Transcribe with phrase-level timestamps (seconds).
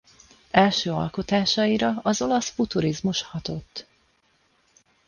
[0.51, 3.87] Első alkotásaira az olasz futurizmus hatott.